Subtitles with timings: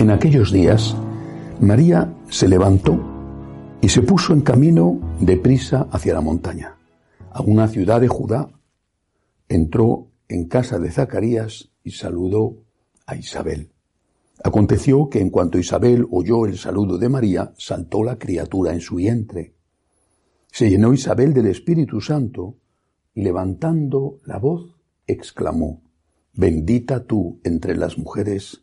[0.00, 0.96] En aquellos días,
[1.60, 2.98] María se levantó
[3.82, 6.78] y se puso en camino de prisa hacia la montaña,
[7.30, 8.48] a una ciudad de Judá.
[9.46, 12.64] Entró en casa de Zacarías y saludó
[13.04, 13.72] a Isabel.
[14.42, 18.94] Aconteció que en cuanto Isabel oyó el saludo de María, saltó la criatura en su
[18.94, 19.52] vientre.
[20.50, 22.56] Se llenó Isabel del Espíritu Santo
[23.12, 25.82] y levantando la voz exclamó,
[26.32, 28.62] Bendita tú entre las mujeres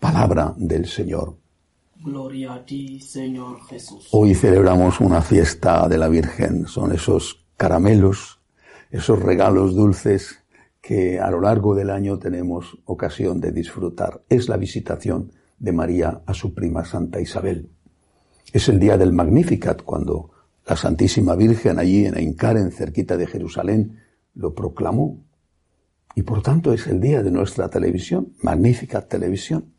[0.00, 1.36] Palabra del Señor.
[2.00, 4.08] Gloria a ti, Señor Jesús.
[4.12, 6.66] Hoy celebramos una fiesta de la Virgen.
[6.66, 8.40] Son esos caramelos,
[8.90, 10.38] esos regalos dulces
[10.80, 14.22] que a lo largo del año tenemos ocasión de disfrutar.
[14.28, 17.70] Es la visitación de María a su prima Santa Isabel.
[18.52, 20.30] Es el día del Magnificat, cuando
[20.64, 23.98] la Santísima Virgen allí en Einkaren, cerquita de Jerusalén,
[24.34, 25.24] lo proclamó.
[26.14, 29.74] Y por tanto es el día de nuestra televisión, Magnificat Televisión.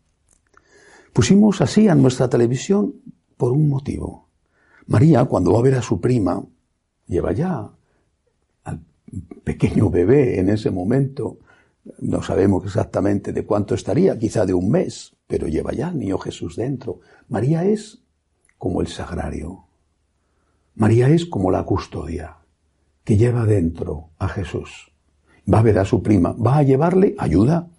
[1.13, 2.95] Pusimos así a nuestra televisión
[3.37, 4.29] por un motivo.
[4.87, 6.43] María, cuando va a ver a su prima,
[7.07, 7.69] lleva ya
[8.63, 8.81] al
[9.43, 11.39] pequeño bebé en ese momento,
[11.99, 16.17] no sabemos exactamente de cuánto estaría, quizá de un mes, pero lleva ya al niño
[16.17, 16.99] Jesús dentro.
[17.27, 17.99] María es
[18.57, 19.65] como el sagrario.
[20.75, 22.37] María es como la custodia
[23.03, 24.91] que lleva dentro a Jesús.
[25.51, 27.69] Va a ver a su prima, va a llevarle ayuda,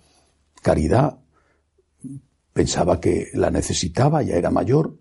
[0.63, 1.19] caridad,
[2.53, 4.99] pensaba que la necesitaba, ya era mayor,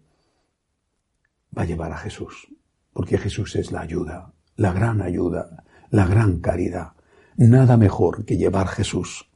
[1.57, 2.47] va a llevar a Jesús,
[2.93, 6.93] porque Jesús es la ayuda, la gran ayuda, la gran caridad.
[7.35, 9.29] Nada mejor que llevar Jesús.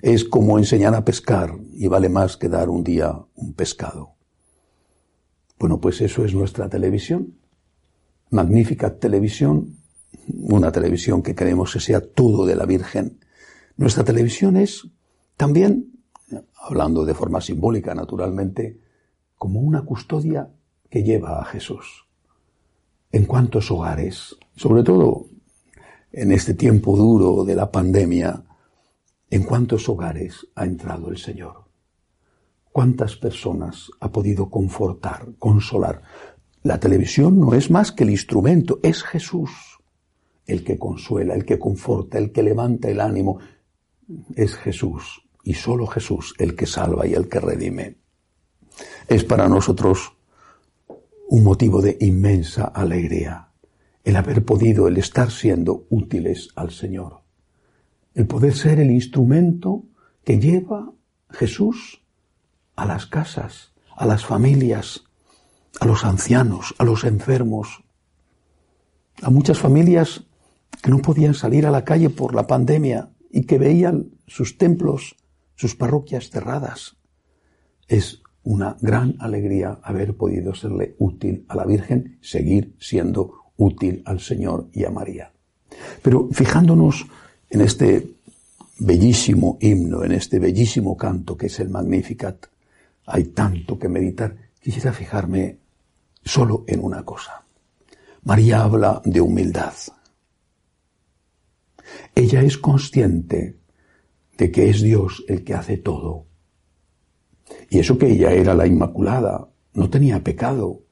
[0.00, 4.14] Es como enseñar a pescar y vale más que dar un día un pescado.
[5.58, 7.36] Bueno, pues eso es nuestra televisión.
[8.30, 9.76] Magnífica televisión,
[10.26, 13.20] una televisión que queremos que sea todo de la Virgen.
[13.76, 14.88] Nuestra televisión es
[15.36, 16.01] también
[16.54, 18.78] hablando de forma simbólica naturalmente,
[19.36, 20.48] como una custodia
[20.88, 22.06] que lleva a Jesús.
[23.10, 25.26] En cuántos hogares, sobre todo
[26.12, 28.44] en este tiempo duro de la pandemia,
[29.30, 31.64] en cuántos hogares ha entrado el Señor.
[32.70, 36.02] ¿Cuántas personas ha podido confortar, consolar?
[36.62, 39.50] La televisión no es más que el instrumento, es Jesús
[40.46, 43.38] el que consuela, el que conforta, el que levanta el ánimo.
[44.34, 47.96] Es Jesús y solo Jesús el que salva y el que redime.
[49.08, 50.12] Es para nosotros
[51.28, 53.48] un motivo de inmensa alegría
[54.04, 57.22] el haber podido, el estar siendo útiles al Señor,
[58.14, 59.84] el poder ser el instrumento
[60.24, 60.92] que lleva
[61.30, 62.02] Jesús
[62.76, 65.04] a las casas, a las familias,
[65.80, 67.84] a los ancianos, a los enfermos.
[69.22, 70.24] A muchas familias
[70.82, 75.16] que no podían salir a la calle por la pandemia y que veían sus templos,
[75.54, 76.96] sus parroquias cerradas.
[77.88, 84.20] Es una gran alegría haber podido serle útil a la Virgen, seguir siendo útil al
[84.20, 85.32] Señor y a María.
[86.02, 87.06] Pero fijándonos
[87.50, 88.08] en este
[88.78, 92.46] bellísimo himno, en este bellísimo canto que es el Magnificat,
[93.06, 94.36] hay tanto que meditar.
[94.60, 95.58] Quisiera fijarme
[96.24, 97.44] solo en una cosa.
[98.24, 99.74] María habla de humildad.
[102.14, 103.56] Ella es consciente
[104.36, 106.26] de que es Dios el que hace todo.
[107.70, 110.82] Y eso que ella era la Inmaculada, no tenía pecado,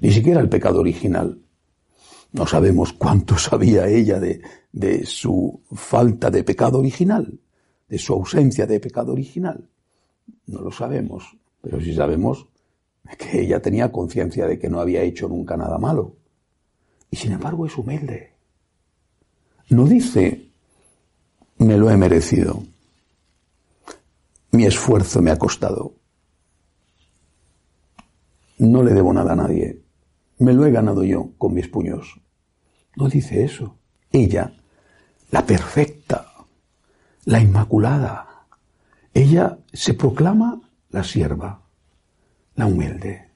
[0.00, 1.40] ni siquiera el pecado original.
[2.32, 4.42] No sabemos cuánto sabía ella de,
[4.72, 7.40] de su falta de pecado original,
[7.88, 9.68] de su ausencia de pecado original.
[10.46, 12.46] No lo sabemos, pero sí sabemos
[13.18, 16.16] que ella tenía conciencia de que no había hecho nunca nada malo.
[17.10, 18.32] Y sin embargo es humilde.
[19.70, 20.45] No dice,
[21.58, 22.62] me lo he merecido.
[24.52, 25.94] Mi esfuerzo me ha costado.
[28.58, 29.82] No le debo nada a nadie.
[30.38, 32.20] Me lo he ganado yo con mis puños.
[32.96, 33.76] No dice eso.
[34.12, 34.52] Ella,
[35.30, 36.32] la perfecta,
[37.24, 38.46] la inmaculada,
[39.12, 40.60] ella se proclama
[40.90, 41.62] la sierva,
[42.54, 43.30] la humilde,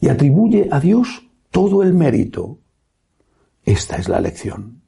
[0.00, 2.58] y atribuye a Dios todo el mérito.
[3.64, 4.83] Esta es la lección.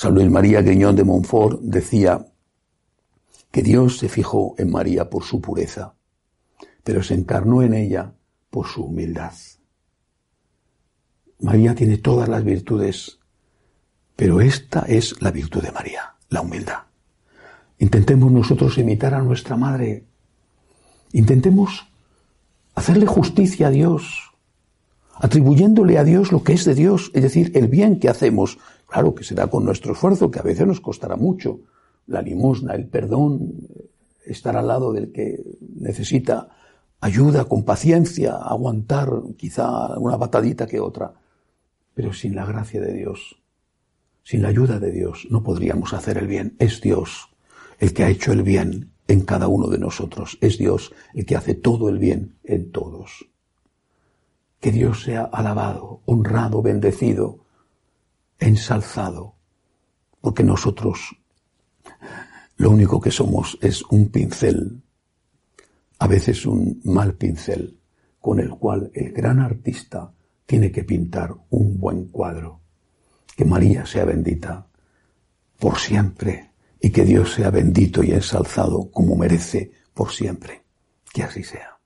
[0.00, 2.24] San Luis María Griñón de Montfort decía
[3.50, 5.96] que Dios se fijó en María por su pureza,
[6.84, 8.14] pero se encarnó en ella
[8.48, 9.32] por su humildad.
[11.40, 13.18] María tiene todas las virtudes,
[14.14, 16.82] pero esta es la virtud de María, la humildad.
[17.80, 20.04] Intentemos nosotros imitar a nuestra Madre.
[21.10, 21.88] Intentemos
[22.76, 24.30] hacerle justicia a Dios,
[25.18, 28.58] atribuyéndole a Dios lo que es de Dios, es decir, el bien que hacemos.
[28.86, 31.60] Claro que será con nuestro esfuerzo, que a veces nos costará mucho.
[32.06, 33.52] La limosna, el perdón,
[34.24, 35.42] estar al lado del que
[35.78, 36.48] necesita
[37.00, 41.12] ayuda con paciencia, aguantar quizá una batadita que otra.
[41.94, 43.36] Pero sin la gracia de Dios,
[44.22, 46.54] sin la ayuda de Dios, no podríamos hacer el bien.
[46.58, 47.28] Es Dios
[47.78, 50.38] el que ha hecho el bien en cada uno de nosotros.
[50.40, 53.26] Es Dios el que hace todo el bien en todos.
[54.60, 57.44] Que Dios sea alabado, honrado, bendecido,
[58.38, 59.34] ensalzado,
[60.20, 61.16] porque nosotros
[62.56, 64.82] lo único que somos es un pincel,
[66.00, 67.78] a veces un mal pincel,
[68.20, 70.12] con el cual el gran artista
[70.44, 72.60] tiene que pintar un buen cuadro.
[73.36, 74.66] Que María sea bendita
[75.58, 76.50] por siempre
[76.80, 80.64] y que Dios sea bendito y ensalzado como merece por siempre.
[81.12, 81.77] Que así sea.